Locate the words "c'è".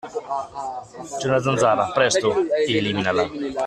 1.19-1.27